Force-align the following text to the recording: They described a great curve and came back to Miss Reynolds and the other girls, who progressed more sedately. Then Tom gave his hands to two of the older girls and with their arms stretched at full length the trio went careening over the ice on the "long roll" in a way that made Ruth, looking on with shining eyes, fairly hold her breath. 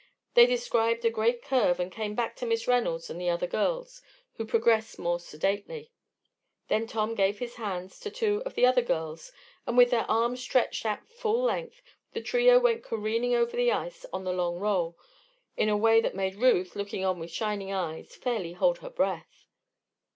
They 0.33 0.47
described 0.47 1.05
a 1.05 1.11
great 1.11 1.43
curve 1.43 1.79
and 1.79 1.91
came 1.91 2.15
back 2.15 2.35
to 2.37 2.45
Miss 2.47 2.67
Reynolds 2.67 3.11
and 3.11 3.21
the 3.21 3.29
other 3.29 3.45
girls, 3.45 4.01
who 4.33 4.47
progressed 4.47 4.97
more 4.97 5.19
sedately. 5.19 5.91
Then 6.69 6.87
Tom 6.87 7.13
gave 7.13 7.37
his 7.37 7.57
hands 7.57 7.99
to 7.99 8.09
two 8.09 8.41
of 8.43 8.55
the 8.55 8.65
older 8.65 8.81
girls 8.81 9.31
and 9.67 9.77
with 9.77 9.91
their 9.91 10.09
arms 10.09 10.41
stretched 10.41 10.87
at 10.87 11.07
full 11.07 11.43
length 11.43 11.83
the 12.13 12.21
trio 12.23 12.57
went 12.57 12.83
careening 12.83 13.35
over 13.35 13.55
the 13.55 13.71
ice 13.71 14.03
on 14.11 14.23
the 14.23 14.33
"long 14.33 14.57
roll" 14.57 14.97
in 15.55 15.69
a 15.69 15.77
way 15.77 16.01
that 16.01 16.15
made 16.15 16.33
Ruth, 16.33 16.75
looking 16.75 17.05
on 17.05 17.19
with 17.19 17.29
shining 17.29 17.71
eyes, 17.71 18.15
fairly 18.15 18.53
hold 18.53 18.79
her 18.79 18.89
breath. 18.89 19.45